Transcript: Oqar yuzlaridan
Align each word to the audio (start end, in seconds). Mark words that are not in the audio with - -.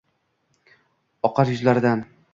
Oqar 1.31 1.55
yuzlaridan 1.55 2.05